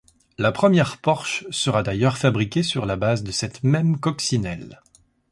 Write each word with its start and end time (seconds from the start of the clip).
La 0.39 0.51
première 0.51 0.97
Porsche 0.97 1.45
sera 1.51 1.83
d'ailleurs 1.83 2.17
fabriquée 2.17 2.63
sur 2.63 2.87
la 2.87 2.95
base 2.95 3.21
de 3.21 3.31
cette 3.31 3.61
même 3.63 3.99
Coccinelle. 3.99 4.81